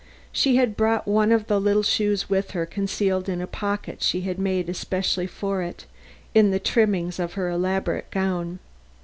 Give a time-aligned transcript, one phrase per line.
[0.31, 4.21] She had brought one of the little shoes with her, concealed in a pocket she
[4.21, 5.85] had made especially for it
[6.33, 8.57] in the trimmings of her elaborate gown.